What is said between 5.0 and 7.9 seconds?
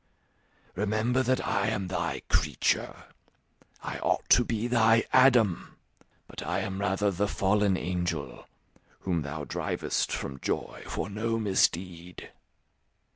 Adam, but I am rather the fallen